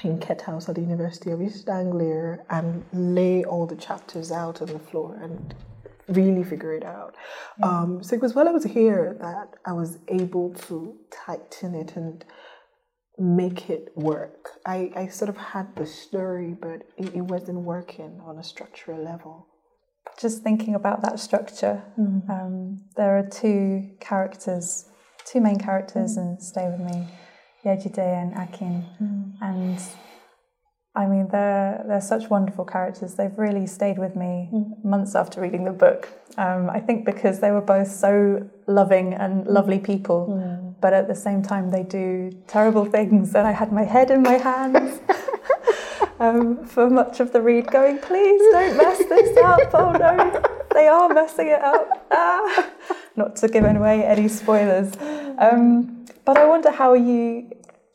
in 0.02 0.18
Kent 0.18 0.42
House 0.42 0.68
at 0.68 0.74
the 0.74 0.80
University 0.80 1.30
of 1.30 1.40
East 1.40 1.68
Anglia 1.68 2.38
and 2.50 2.84
lay 2.92 3.44
all 3.44 3.66
the 3.66 3.76
chapters 3.76 4.32
out 4.32 4.60
on 4.62 4.68
the 4.68 4.78
floor 4.78 5.18
and 5.20 5.54
really 6.08 6.42
figure 6.42 6.74
it 6.74 6.84
out. 6.84 7.14
Um, 7.62 8.02
so 8.02 8.16
it 8.16 8.22
was 8.22 8.34
while 8.34 8.48
I 8.48 8.52
was 8.52 8.64
here 8.64 9.16
that 9.20 9.54
I 9.64 9.72
was 9.72 9.98
able 10.08 10.54
to 10.68 10.96
tighten 11.10 11.74
it 11.74 11.94
and 11.96 12.24
make 13.18 13.70
it 13.70 13.92
work. 13.94 14.50
I, 14.66 14.90
I 14.96 15.06
sort 15.08 15.28
of 15.28 15.36
had 15.36 15.76
the 15.76 15.86
story, 15.86 16.56
but 16.60 16.82
it, 16.96 17.14
it 17.14 17.20
wasn't 17.20 17.60
working 17.60 18.20
on 18.24 18.38
a 18.38 18.44
structural 18.44 19.02
level. 19.02 19.46
Just 20.20 20.42
thinking 20.42 20.74
about 20.74 21.02
that 21.02 21.20
structure, 21.20 21.82
um, 21.96 22.82
there 22.96 23.16
are 23.18 23.26
two 23.26 23.90
characters, 24.00 24.86
two 25.24 25.40
main 25.40 25.58
characters, 25.58 26.16
and 26.16 26.42
stay 26.42 26.68
with 26.68 26.80
me, 26.80 27.06
Yejide 27.64 27.98
and 27.98 28.34
Akin, 28.34 28.84
and 29.40 29.78
I 30.94 31.06
mean 31.06 31.28
they're 31.30 31.84
they're 31.86 32.00
such 32.00 32.28
wonderful 32.28 32.64
characters. 32.64 33.14
They've 33.14 33.36
really 33.36 33.66
stayed 33.66 33.98
with 33.98 34.16
me 34.16 34.50
months 34.82 35.14
after 35.14 35.40
reading 35.40 35.64
the 35.64 35.72
book. 35.72 36.08
Um, 36.36 36.68
I 36.70 36.80
think 36.80 37.04
because 37.04 37.40
they 37.40 37.50
were 37.50 37.60
both 37.60 37.88
so 37.88 38.48
loving 38.66 39.14
and 39.14 39.46
lovely 39.46 39.78
people, 39.78 40.76
but 40.80 40.92
at 40.92 41.06
the 41.06 41.14
same 41.14 41.42
time 41.42 41.70
they 41.70 41.84
do 41.84 42.32
terrible 42.46 42.84
things, 42.84 43.34
and 43.34 43.46
I 43.46 43.52
had 43.52 43.72
my 43.72 43.84
head 43.84 44.10
in 44.10 44.22
my 44.22 44.38
hands. 44.38 45.00
um, 46.20 46.64
for 46.66 46.90
much 46.90 47.20
of 47.20 47.32
the 47.32 47.40
read, 47.40 47.68
going, 47.68 47.98
please 47.98 48.42
don't 48.52 48.76
mess 48.76 48.98
this 48.98 49.36
up. 49.38 49.70
Oh 49.72 49.92
no, 49.92 50.42
they 50.74 50.88
are 50.88 51.08
messing 51.08 51.48
it 51.48 51.62
up. 51.62 52.06
Ah. 52.10 52.70
Not 53.14 53.36
to 53.36 53.48
give 53.48 53.64
away 53.64 54.04
any 54.04 54.28
spoilers. 54.28 54.92
Um, 55.38 56.06
but 56.24 56.36
I 56.36 56.46
wonder 56.46 56.70
how 56.70 56.94
you 56.94 57.50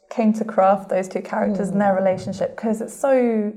came 0.10 0.34
to 0.34 0.46
craft 0.46 0.90
those 0.90 1.08
two 1.08 1.22
characters 1.22 1.70
and 1.70 1.82
their 1.82 1.96
relationship 1.96 2.56
because 2.56 2.82
it's 2.82 2.94
so. 2.94 3.54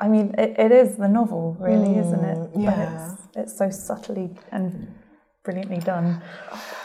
I 0.00 0.08
mean, 0.08 0.34
it, 0.36 0.58
it 0.58 0.72
is 0.72 0.96
the 0.96 1.08
novel, 1.08 1.56
really, 1.60 1.96
isn't 1.98 2.24
it? 2.24 2.50
yeah. 2.56 3.14
But 3.32 3.40
it's, 3.42 3.52
it's 3.52 3.58
so 3.58 3.70
subtly 3.70 4.36
and 4.50 4.92
brilliantly 5.44 5.78
done. 5.78 6.20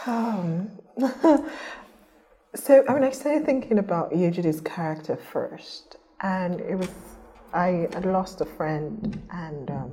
Um, 0.06 0.70
so, 2.56 2.84
I 2.88 2.94
mean, 2.94 3.04
I 3.04 3.10
started 3.10 3.46
thinking 3.46 3.80
about 3.80 4.12
Yejide's 4.12 4.62
character 4.62 5.16
first, 5.16 5.98
and 6.22 6.62
it 6.62 6.76
was 6.76 6.90
I 7.54 7.88
had 7.94 8.06
lost 8.06 8.42
a 8.42 8.46
friend, 8.46 9.22
and 9.32 9.72
um, 9.72 9.92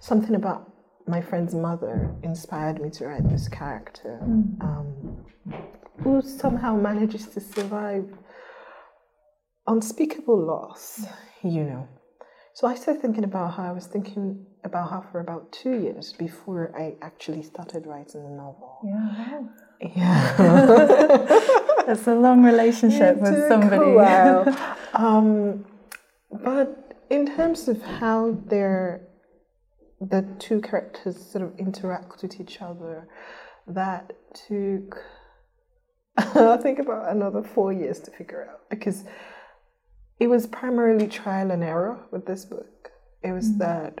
something 0.00 0.34
about 0.34 0.70
my 1.08 1.20
friend's 1.20 1.54
mother 1.54 2.14
inspired 2.22 2.80
me 2.80 2.90
to 2.90 3.06
write 3.06 3.28
this 3.28 3.48
character, 3.48 4.18
um, 4.60 5.24
who 6.02 6.20
somehow 6.22 6.76
manages 6.76 7.26
to 7.28 7.40
survive 7.40 8.06
unspeakable 9.66 10.38
loss, 10.38 11.06
you 11.42 11.64
know. 11.64 11.88
So 12.54 12.66
I 12.66 12.74
started 12.74 13.00
thinking 13.00 13.24
about 13.24 13.54
her. 13.54 13.62
I 13.62 13.72
was 13.72 13.86
thinking 13.86 14.44
about 14.64 14.90
her 14.90 15.02
for 15.12 15.20
about 15.20 15.52
two 15.52 15.78
years 15.80 16.12
before 16.12 16.72
I 16.76 16.96
actually 17.02 17.42
started 17.42 17.86
writing 17.86 18.24
the 18.24 18.30
novel. 18.30 18.80
Yeah, 18.84 19.42
Yeah. 19.94 20.34
it's 21.88 22.06
a 22.08 22.14
long 22.14 22.42
relationship 22.42 23.16
It 23.16 23.22
with 23.22 23.48
somebody. 23.48 23.92
While. 23.92 24.56
um, 24.94 25.64
but 26.32 26.96
in 27.10 27.34
terms 27.36 27.68
of 27.68 27.80
how 27.82 28.36
they're 28.46 29.07
the 30.00 30.26
two 30.38 30.60
characters 30.60 31.16
sort 31.30 31.44
of 31.44 31.58
interact 31.58 32.22
with 32.22 32.40
each 32.40 32.60
other, 32.60 33.08
that 33.66 34.12
took 34.34 34.98
I 36.18 36.56
think 36.56 36.80
about 36.80 37.10
another 37.10 37.42
four 37.44 37.72
years 37.72 38.00
to 38.00 38.10
figure 38.10 38.48
out 38.50 38.68
because 38.70 39.04
it 40.18 40.26
was 40.26 40.48
primarily 40.48 41.06
trial 41.06 41.52
and 41.52 41.62
error 41.62 42.00
with 42.10 42.26
this 42.26 42.44
book. 42.44 42.90
It 43.22 43.30
was 43.30 43.50
mm. 43.50 43.58
that 43.58 44.00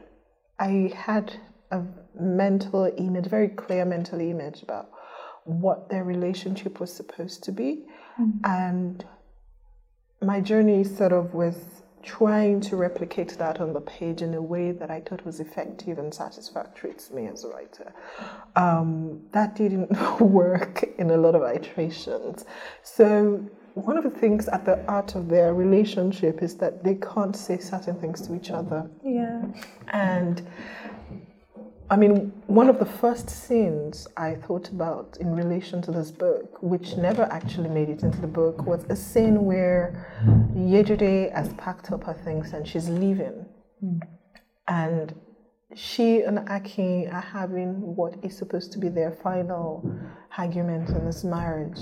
I 0.58 0.92
had 0.96 1.36
a 1.70 1.82
mental 2.18 2.92
image, 2.96 3.26
very 3.26 3.48
clear 3.48 3.84
mental 3.84 4.20
image 4.20 4.62
about 4.62 4.90
what 5.44 5.90
their 5.90 6.02
relationship 6.02 6.80
was 6.80 6.92
supposed 6.92 7.44
to 7.44 7.52
be. 7.52 7.84
Mm. 8.20 8.40
And 8.44 9.04
my 10.20 10.40
journey 10.40 10.82
sort 10.82 11.12
of 11.12 11.34
was 11.34 11.77
trying 12.02 12.60
to 12.60 12.76
replicate 12.76 13.36
that 13.38 13.60
on 13.60 13.72
the 13.72 13.80
page 13.80 14.22
in 14.22 14.34
a 14.34 14.42
way 14.42 14.72
that 14.72 14.90
I 14.90 15.00
thought 15.00 15.24
was 15.24 15.40
effective 15.40 15.98
and 15.98 16.12
satisfactory 16.12 16.94
to 16.94 17.14
me 17.14 17.26
as 17.26 17.44
a 17.44 17.48
writer. 17.48 17.92
Um, 18.56 19.22
that 19.32 19.56
didn't 19.56 19.90
work 20.20 20.84
in 20.98 21.10
a 21.10 21.16
lot 21.16 21.34
of 21.34 21.42
iterations. 21.42 22.44
So, 22.82 23.44
one 23.74 23.96
of 23.96 24.02
the 24.02 24.10
things 24.10 24.48
at 24.48 24.64
the 24.64 24.82
heart 24.88 25.14
of 25.14 25.28
their 25.28 25.54
relationship 25.54 26.42
is 26.42 26.56
that 26.56 26.82
they 26.82 26.96
can't 26.96 27.36
say 27.36 27.58
certain 27.58 27.94
things 28.00 28.26
to 28.26 28.34
each 28.34 28.50
other. 28.50 28.90
Yeah. 29.04 29.42
And 29.88 30.44
I 31.90 31.96
mean, 31.96 32.32
one 32.46 32.68
of 32.68 32.78
the 32.78 32.84
first 32.84 33.30
scenes 33.30 34.06
I 34.16 34.34
thought 34.34 34.68
about 34.68 35.16
in 35.20 35.34
relation 35.34 35.80
to 35.82 35.90
this 35.90 36.10
book, 36.10 36.62
which 36.62 36.96
never 36.96 37.22
actually 37.22 37.70
made 37.70 37.88
it 37.88 38.02
into 38.02 38.20
the 38.20 38.26
book, 38.26 38.66
was 38.66 38.84
a 38.90 38.96
scene 38.96 39.46
where 39.46 40.06
Yejide 40.54 41.32
has 41.32 41.52
packed 41.54 41.90
up 41.90 42.04
her 42.04 42.12
things 42.12 42.52
and 42.52 42.68
she's 42.68 42.90
leaving. 42.90 43.46
And 44.66 45.14
she 45.74 46.22
and 46.22 46.48
Aki 46.48 47.08
are 47.08 47.20
having 47.20 47.96
what 47.96 48.16
is 48.22 48.36
supposed 48.36 48.72
to 48.72 48.78
be 48.78 48.88
their 48.88 49.12
final 49.12 49.98
argument 50.36 50.88
in 50.90 51.04
this 51.04 51.24
marriage. 51.24 51.78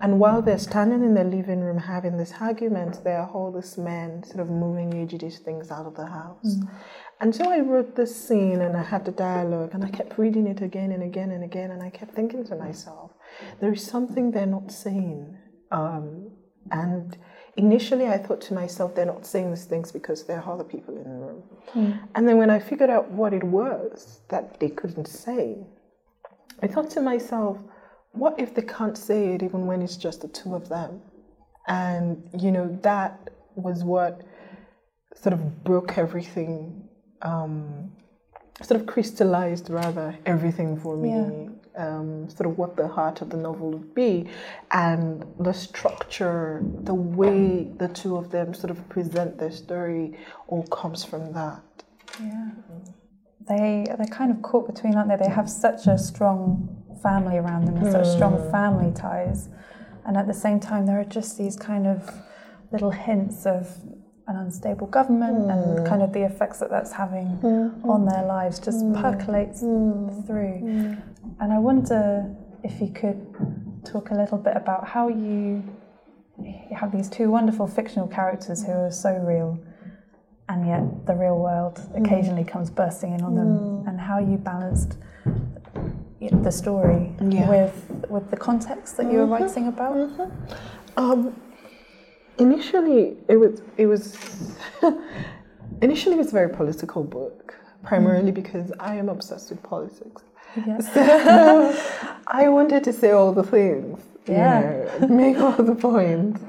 And 0.00 0.20
while 0.20 0.42
they're 0.42 0.58
standing 0.58 1.02
in 1.02 1.14
their 1.14 1.24
living 1.24 1.60
room 1.60 1.78
having 1.78 2.16
this 2.16 2.32
argument, 2.40 3.02
there 3.02 3.18
are 3.18 3.28
all 3.30 3.52
these 3.52 3.78
men 3.78 4.22
sort 4.22 4.40
of 4.40 4.50
moving 4.50 4.90
Yejide's 4.92 5.38
things 5.38 5.70
out 5.70 5.86
of 5.86 5.94
the 5.96 6.06
house. 6.06 6.44
Mm. 6.44 6.70
And 7.18 7.34
so 7.34 7.50
I 7.50 7.60
wrote 7.60 7.96
this 7.96 8.14
scene 8.14 8.60
and 8.60 8.76
I 8.76 8.82
had 8.82 9.06
the 9.06 9.10
dialogue 9.10 9.70
and 9.72 9.82
I 9.84 9.88
kept 9.88 10.18
reading 10.18 10.46
it 10.46 10.60
again 10.60 10.92
and 10.92 11.02
again 11.02 11.30
and 11.30 11.42
again 11.42 11.70
and 11.70 11.82
I 11.82 11.88
kept 11.88 12.14
thinking 12.14 12.44
to 12.44 12.56
myself, 12.56 13.12
there 13.60 13.72
is 13.72 13.84
something 13.84 14.30
they're 14.30 14.44
not 14.44 14.70
saying. 14.70 15.36
Um, 15.72 16.30
and 16.70 17.16
initially 17.56 18.06
I 18.06 18.18
thought 18.18 18.42
to 18.42 18.54
myself, 18.54 18.94
they're 18.94 19.06
not 19.06 19.24
saying 19.24 19.50
these 19.50 19.64
things 19.64 19.92
because 19.92 20.26
there 20.26 20.42
are 20.42 20.52
other 20.54 20.64
people 20.64 20.94
in 20.96 21.04
the 21.04 21.10
room. 21.10 21.42
Mm. 21.74 22.08
And 22.14 22.28
then 22.28 22.36
when 22.36 22.50
I 22.50 22.58
figured 22.58 22.90
out 22.90 23.10
what 23.10 23.32
it 23.32 23.44
was 23.44 24.20
that 24.28 24.60
they 24.60 24.68
couldn't 24.68 25.06
say, 25.06 25.56
I 26.62 26.66
thought 26.66 26.90
to 26.90 27.00
myself, 27.00 27.58
what 28.12 28.38
if 28.38 28.54
they 28.54 28.62
can't 28.62 28.96
say 28.96 29.34
it 29.34 29.42
even 29.42 29.66
when 29.66 29.80
it's 29.80 29.96
just 29.96 30.20
the 30.20 30.28
two 30.28 30.54
of 30.54 30.68
them? 30.68 31.00
And, 31.66 32.28
you 32.38 32.52
know, 32.52 32.78
that 32.82 33.30
was 33.54 33.84
what 33.84 34.20
sort 35.14 35.32
of 35.32 35.64
broke 35.64 35.96
everything 35.96 36.85
um, 37.22 37.92
sort 38.62 38.80
of 38.80 38.86
crystallized 38.86 39.70
rather 39.70 40.16
everything 40.26 40.78
for 40.78 40.96
me. 40.96 41.10
Yeah. 41.10 41.50
Um, 41.78 42.30
sort 42.30 42.48
of 42.48 42.56
what 42.56 42.74
the 42.74 42.88
heart 42.88 43.20
of 43.20 43.28
the 43.28 43.36
novel 43.36 43.72
would 43.72 43.94
be, 43.94 44.30
and 44.70 45.26
the 45.38 45.52
structure, 45.52 46.64
the 46.84 46.94
way 46.94 47.64
the 47.76 47.88
two 47.88 48.16
of 48.16 48.30
them 48.30 48.54
sort 48.54 48.70
of 48.70 48.88
present 48.88 49.36
their 49.36 49.50
story, 49.50 50.18
all 50.46 50.62
comes 50.68 51.04
from 51.04 51.34
that. 51.34 51.60
Yeah, 52.18 52.48
they 53.46 53.84
they're 53.98 54.06
kind 54.06 54.30
of 54.30 54.40
caught 54.40 54.74
between, 54.74 54.94
aren't 54.94 55.10
they? 55.10 55.16
They 55.16 55.30
have 55.30 55.50
such 55.50 55.86
a 55.86 55.98
strong 55.98 56.82
family 57.02 57.36
around 57.36 57.66
them, 57.66 57.76
and 57.76 57.92
such 57.92 58.06
strong 58.06 58.38
hmm. 58.38 58.50
family 58.50 58.90
ties, 58.94 59.50
and 60.06 60.16
at 60.16 60.26
the 60.26 60.32
same 60.32 60.60
time, 60.60 60.86
there 60.86 60.98
are 60.98 61.04
just 61.04 61.36
these 61.36 61.56
kind 61.56 61.86
of 61.86 62.10
little 62.72 62.90
hints 62.90 63.44
of 63.44 63.70
an 64.28 64.36
unstable 64.36 64.86
government 64.88 65.46
mm. 65.46 65.52
and 65.52 65.86
kind 65.86 66.02
of 66.02 66.12
the 66.12 66.24
effects 66.24 66.58
that 66.58 66.70
that's 66.70 66.92
having 66.92 67.38
mm. 67.42 67.88
on 67.88 68.04
their 68.04 68.24
lives 68.24 68.58
just 68.58 68.84
mm. 68.84 69.00
percolates 69.00 69.62
mm. 69.62 70.26
through. 70.26 70.60
Mm. 70.62 71.02
And 71.40 71.52
I 71.52 71.58
wonder 71.58 72.34
if 72.64 72.80
you 72.80 72.88
could 72.88 73.24
talk 73.84 74.10
a 74.10 74.14
little 74.14 74.38
bit 74.38 74.56
about 74.56 74.88
how 74.88 75.08
you, 75.08 75.62
you 76.42 76.76
have 76.76 76.90
these 76.90 77.08
two 77.08 77.30
wonderful 77.30 77.68
fictional 77.68 78.08
characters 78.08 78.64
who 78.64 78.72
are 78.72 78.90
so 78.90 79.12
real 79.12 79.58
and 80.48 80.66
yet 80.66 81.06
the 81.06 81.14
real 81.14 81.38
world 81.38 81.80
occasionally 81.96 82.44
comes 82.44 82.70
bursting 82.70 83.12
in 83.12 83.22
on 83.22 83.34
them 83.34 83.84
and 83.88 84.00
how 84.00 84.18
you 84.18 84.36
balanced 84.36 84.96
the 86.20 86.50
story 86.50 87.12
yeah. 87.20 87.48
with 87.48 88.06
with 88.08 88.30
the 88.30 88.36
context 88.36 88.96
that 88.96 89.10
you 89.10 89.18
were 89.18 89.24
mm-hmm. 89.24 89.44
writing 89.44 89.68
about. 89.68 89.94
Mm-hmm. 89.94 90.98
Um, 90.98 91.40
Initially, 92.38 93.16
it 93.28 93.36
was 93.36 93.62
it 93.76 93.86
was 93.86 94.16
initially 95.82 96.14
it 96.14 96.18
was 96.18 96.28
a 96.28 96.32
very 96.32 96.50
political 96.50 97.02
book, 97.02 97.54
primarily 97.82 98.32
mm. 98.32 98.34
because 98.34 98.72
I 98.78 98.96
am 98.96 99.08
obsessed 99.08 99.50
with 99.50 99.62
politics. 99.62 100.22
Yes. 100.66 100.92
So 100.92 101.02
I 102.26 102.48
wanted 102.48 102.84
to 102.84 102.92
say 102.92 103.10
all 103.10 103.32
the 103.32 103.42
things, 103.42 104.00
yeah, 104.26 104.60
you 105.00 105.00
know, 105.00 105.08
make 105.08 105.38
all 105.38 105.52
the 105.52 105.74
points. 105.74 106.40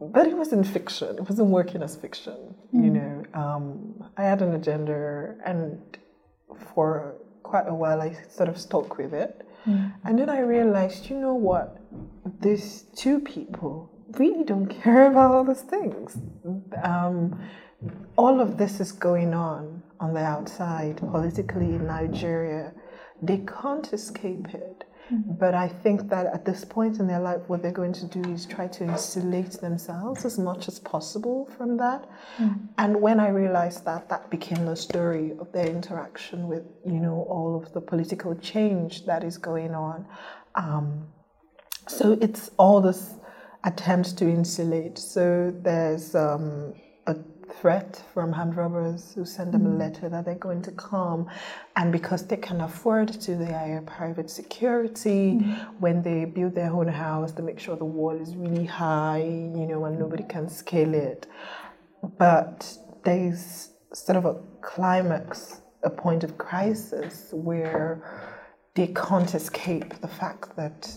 But 0.00 0.26
it 0.26 0.36
wasn't 0.36 0.66
fiction. 0.66 1.16
It 1.18 1.28
wasn't 1.28 1.48
working 1.48 1.82
as 1.82 1.94
fiction. 1.94 2.54
Mm. 2.74 2.84
You 2.84 2.90
know, 2.90 3.24
um, 3.34 4.10
I 4.16 4.22
had 4.22 4.40
an 4.40 4.54
agenda, 4.54 5.36
and 5.44 5.78
for 6.74 7.16
quite 7.42 7.68
a 7.68 7.74
while, 7.74 8.00
I 8.00 8.16
sort 8.30 8.48
of 8.48 8.58
stuck 8.58 8.96
with 8.96 9.12
it. 9.12 9.46
Mm. 9.66 9.92
And 10.04 10.18
then 10.18 10.30
I 10.30 10.40
realized, 10.40 11.10
you 11.10 11.18
know 11.18 11.34
what? 11.34 11.76
These 12.40 12.86
two 12.96 13.20
people 13.20 13.90
really 14.18 14.44
don't 14.44 14.66
care 14.82 15.10
about 15.10 15.32
all 15.32 15.44
these 15.44 15.62
things. 15.62 16.16
Um, 16.82 17.40
all 18.16 18.40
of 18.40 18.56
this 18.56 18.80
is 18.80 18.92
going 18.92 19.34
on 19.34 19.82
on 19.98 20.14
the 20.14 20.20
outside, 20.20 20.98
politically 20.98 21.66
in 21.66 21.86
Nigeria. 21.86 22.72
They 23.22 23.38
can't 23.38 23.92
escape 23.92 24.54
it. 24.54 24.84
Mm-hmm. 25.12 25.32
But 25.38 25.54
I 25.54 25.68
think 25.68 26.08
that 26.08 26.26
at 26.26 26.44
this 26.44 26.64
point 26.64 27.00
in 27.00 27.06
their 27.06 27.20
life, 27.20 27.40
what 27.48 27.62
they're 27.62 27.72
going 27.72 27.92
to 27.94 28.06
do 28.06 28.22
is 28.30 28.46
try 28.46 28.68
to 28.68 28.84
insulate 28.84 29.52
themselves 29.52 30.24
as 30.24 30.38
much 30.38 30.68
as 30.68 30.78
possible 30.78 31.50
from 31.56 31.76
that. 31.78 32.08
Mm-hmm. 32.38 32.66
And 32.78 33.00
when 33.00 33.18
I 33.18 33.28
realized 33.28 33.84
that, 33.86 34.08
that 34.08 34.30
became 34.30 34.66
the 34.66 34.76
story 34.76 35.32
of 35.40 35.50
their 35.52 35.66
interaction 35.66 36.46
with, 36.46 36.62
you 36.86 37.00
know, 37.00 37.26
all 37.28 37.60
of 37.60 37.72
the 37.72 37.80
political 37.80 38.34
change 38.36 39.04
that 39.06 39.24
is 39.24 39.36
going 39.36 39.74
on. 39.74 40.06
Um, 40.54 41.08
so 41.88 42.16
it's 42.20 42.50
all 42.56 42.80
this 42.80 43.14
attempt 43.64 44.16
to 44.18 44.28
insulate. 44.28 44.98
So 44.98 45.52
there's 45.62 46.14
um, 46.14 46.74
a 47.06 47.16
threat 47.60 48.02
from 48.14 48.32
hand 48.32 48.56
robbers 48.56 49.12
who 49.14 49.24
send 49.24 49.52
them 49.52 49.66
a 49.66 49.70
mm. 49.70 49.78
letter 49.78 50.08
that 50.08 50.24
they're 50.24 50.34
going 50.36 50.62
to 50.62 50.72
come, 50.72 51.28
and 51.76 51.92
because 51.92 52.26
they 52.26 52.36
can 52.36 52.60
afford 52.60 53.08
to, 53.20 53.36
they 53.36 53.52
hire 53.52 53.82
private 53.82 54.30
security. 54.30 55.38
Mm. 55.40 55.80
When 55.80 56.02
they 56.02 56.24
build 56.24 56.54
their 56.54 56.72
own 56.72 56.88
house, 56.88 57.32
they 57.32 57.42
make 57.42 57.58
sure 57.58 57.76
the 57.76 57.84
wall 57.84 58.18
is 58.20 58.34
really 58.36 58.66
high, 58.66 59.22
you 59.22 59.66
know, 59.66 59.84
and 59.84 59.98
nobody 59.98 60.24
can 60.24 60.48
scale 60.48 60.94
it. 60.94 61.26
But 62.18 62.72
there's 63.04 63.70
sort 63.92 64.16
of 64.16 64.24
a 64.24 64.36
climax, 64.62 65.60
a 65.82 65.90
point 65.90 66.24
of 66.24 66.38
crisis 66.38 67.28
where 67.32 68.38
they 68.74 68.88
can't 68.88 69.34
escape 69.34 70.00
the 70.00 70.08
fact 70.08 70.56
that 70.56 70.88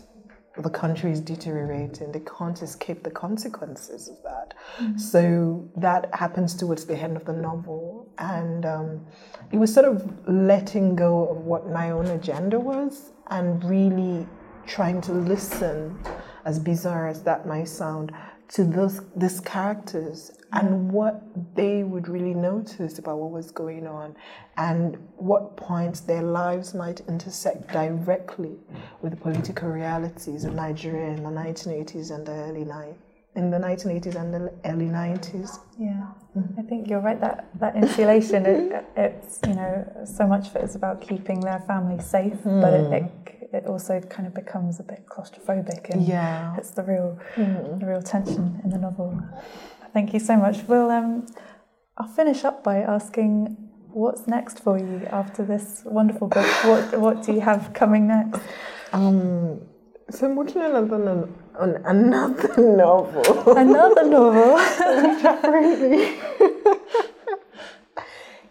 the 0.57 0.69
country 0.69 1.11
is 1.11 1.19
deteriorating. 1.19 2.11
They 2.11 2.21
can't 2.21 2.61
escape 2.61 3.03
the 3.03 3.09
consequences 3.09 4.07
of 4.07 4.21
that. 4.23 4.53
Mm-hmm. 4.79 4.97
So 4.97 5.67
that 5.77 6.13
happens 6.13 6.55
towards 6.55 6.85
the 6.85 6.95
end 6.95 7.17
of 7.17 7.25
the 7.25 7.33
novel. 7.33 8.07
And 8.19 8.65
um, 8.65 9.05
it 9.51 9.57
was 9.57 9.73
sort 9.73 9.87
of 9.87 10.07
letting 10.27 10.95
go 10.95 11.27
of 11.27 11.37
what 11.37 11.69
my 11.69 11.89
own 11.89 12.07
agenda 12.07 12.59
was 12.59 13.11
and 13.31 13.63
really 13.63 14.27
trying 14.67 15.01
to 15.01 15.11
listen, 15.11 15.97
as 16.45 16.59
bizarre 16.59 17.07
as 17.07 17.23
that 17.23 17.47
might 17.47 17.67
sound, 17.67 18.11
to 18.49 18.63
those 18.63 19.01
these 19.15 19.39
characters 19.39 20.31
and 20.51 20.91
what 20.91 21.23
they 21.55 21.83
would 21.83 22.07
really 22.07 22.33
notice 22.33 22.99
about 22.99 23.17
what 23.17 23.31
was 23.31 23.49
going 23.51 23.87
on 23.87 24.15
and 24.57 24.97
what 25.17 25.57
points 25.57 26.01
their 26.01 26.21
lives 26.21 26.75
might 26.75 27.01
intersect 27.07 27.71
directly 27.73 28.55
with 29.01 29.11
the 29.11 29.17
political 29.17 29.69
realities 29.69 30.43
of 30.45 30.53
Nigeria 30.53 31.09
in 31.11 31.23
the 31.23 31.29
1980s 31.29 32.11
and 32.13 32.25
the 32.25 32.31
early 32.31 32.63
90s 32.63 32.95
in 33.35 33.49
the 33.49 33.57
1980s 33.57 34.15
and 34.15 34.33
the 34.33 34.53
early 34.65 34.85
90s. 34.85 35.59
Yeah, 35.79 36.07
mm-hmm. 36.37 36.59
I 36.59 36.63
think 36.63 36.87
you're 36.87 36.99
right. 36.99 37.19
That 37.19 37.49
that 37.59 37.75
insulation, 37.75 38.45
it, 38.45 38.85
it's 38.95 39.39
you 39.47 39.55
know, 39.55 40.05
so 40.05 40.27
much 40.27 40.49
of 40.49 40.55
it 40.57 40.63
is 40.65 40.75
about 40.75 41.01
keeping 41.01 41.39
their 41.39 41.59
family 41.61 42.01
safe, 42.01 42.33
mm. 42.33 42.61
but 42.61 42.73
it, 42.73 43.03
it, 43.03 43.42
it 43.53 43.65
also 43.67 43.99
kind 44.01 44.27
of 44.27 44.33
becomes 44.33 44.79
a 44.79 44.83
bit 44.83 45.05
claustrophobic, 45.07 45.89
and 45.89 46.05
yeah, 46.05 46.55
it's 46.57 46.71
the 46.71 46.83
real 46.83 47.19
mm. 47.35 47.79
the 47.79 47.85
real 47.85 48.01
tension 48.01 48.59
in 48.63 48.69
the 48.69 48.77
novel. 48.77 49.21
Thank 49.93 50.13
you 50.13 50.19
so 50.19 50.37
much. 50.37 50.63
We'll 50.67 50.89
um, 50.89 51.27
I'll 51.97 52.07
finish 52.07 52.43
up 52.43 52.63
by 52.63 52.77
asking 52.77 53.57
what's 53.91 54.27
next 54.27 54.59
for 54.59 54.77
you 54.77 55.07
after 55.11 55.45
this 55.45 55.83
wonderful 55.85 56.27
book? 56.27 56.45
What 56.63 56.99
what 56.99 57.23
do 57.23 57.33
you 57.33 57.41
have 57.41 57.73
coming 57.73 58.07
next? 58.07 58.41
Um, 58.91 59.61
so 60.09 60.27
I'm 60.27 60.35
working 60.35 60.61
on 60.61 60.75
another, 60.75 61.29
on 61.57 61.75
another 61.85 62.53
novel. 62.77 63.57
Another 63.57 64.03
novel. 64.03 64.57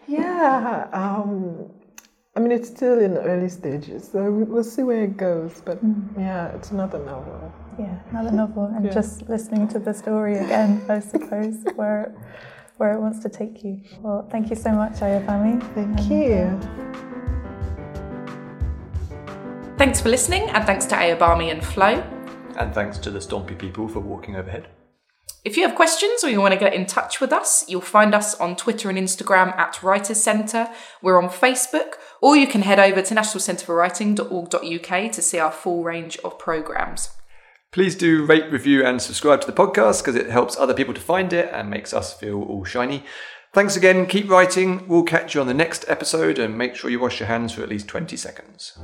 Yeah. 0.07 0.87
Um, 0.91 1.71
I 2.35 2.39
mean, 2.39 2.51
it's 2.51 2.67
still 2.67 2.99
in 2.99 3.13
the 3.13 3.21
early 3.21 3.47
stages, 3.47 4.09
so 4.11 4.31
we'll 4.31 4.63
see 4.63 4.81
where 4.81 5.03
it 5.03 5.17
goes. 5.17 5.61
But 5.63 5.85
mm. 5.85 6.17
yeah, 6.17 6.47
it's 6.47 6.71
another 6.71 6.97
novel. 6.97 7.53
Yeah, 7.77 7.95
another 8.09 8.31
novel, 8.31 8.65
and 8.75 8.85
Yeah. 8.85 8.91
just 8.91 9.29
listening 9.29 9.67
to 9.67 9.79
the 9.79 9.93
story 9.93 10.37
again, 10.37 10.81
I 10.89 10.99
suppose, 10.99 11.63
where 11.75 12.15
where 12.77 12.93
it 12.93 12.99
wants 12.99 13.19
to 13.19 13.29
take 13.29 13.63
you. 13.63 13.81
Well, 14.01 14.27
thank 14.31 14.49
you 14.49 14.55
so 14.55 14.71
much, 14.71 14.93
Ayobami. 14.93 15.61
Thank 15.75 15.99
And, 15.99 16.09
you. 16.09 16.59
Thanks 19.77 20.01
for 20.01 20.09
listening, 20.09 20.49
and 20.49 20.65
thanks 20.65 20.87
to 20.87 20.95
Ayobami 20.95 21.51
and 21.51 21.63
Flo. 21.63 22.01
And 22.57 22.73
thanks 22.73 22.97
to 22.99 23.11
the 23.11 23.19
Stompy 23.19 23.55
people 23.57 23.87
for 23.87 23.99
walking 23.99 24.35
overhead. 24.35 24.69
If 25.43 25.57
you 25.57 25.63
have 25.67 25.75
questions 25.75 26.23
or 26.23 26.29
you 26.29 26.39
want 26.39 26.53
to 26.53 26.59
get 26.59 26.73
in 26.73 26.85
touch 26.85 27.19
with 27.19 27.33
us, 27.33 27.65
you'll 27.67 27.81
find 27.81 28.15
us 28.15 28.33
on 28.39 28.55
Twitter 28.55 28.89
and 28.89 28.97
Instagram 28.97 29.53
at 29.57 29.83
Writers 29.83 30.23
Centre. 30.23 30.69
We're 31.01 31.21
on 31.21 31.27
Facebook, 31.29 31.95
or 32.21 32.37
you 32.37 32.47
can 32.47 32.61
head 32.61 32.79
over 32.79 33.01
to 33.01 33.13
nationalcentreforwriting.org.uk 33.13 35.11
to 35.11 35.21
see 35.21 35.39
our 35.39 35.51
full 35.51 35.83
range 35.83 36.17
of 36.19 36.39
programmes. 36.39 37.09
Please 37.71 37.93
do 37.95 38.25
rate, 38.25 38.49
review, 38.53 38.85
and 38.85 39.01
subscribe 39.01 39.41
to 39.41 39.47
the 39.47 39.51
podcast 39.51 40.01
because 40.01 40.15
it 40.15 40.29
helps 40.29 40.55
other 40.55 40.73
people 40.73 40.93
to 40.93 41.01
find 41.01 41.33
it 41.33 41.49
and 41.51 41.69
makes 41.69 41.93
us 41.93 42.13
feel 42.13 42.41
all 42.41 42.63
shiny. 42.63 43.03
Thanks 43.51 43.75
again. 43.75 44.05
Keep 44.05 44.29
writing. 44.29 44.87
We'll 44.87 45.03
catch 45.03 45.35
you 45.35 45.41
on 45.41 45.47
the 45.47 45.53
next 45.53 45.83
episode 45.89 46.39
and 46.39 46.57
make 46.57 46.75
sure 46.75 46.89
you 46.89 47.01
wash 47.01 47.19
your 47.19 47.27
hands 47.27 47.51
for 47.51 47.63
at 47.63 47.69
least 47.69 47.89
20 47.89 48.15
seconds. 48.15 48.77